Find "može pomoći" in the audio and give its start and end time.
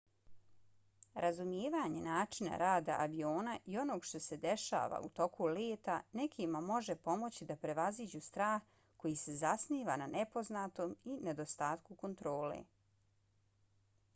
6.69-7.47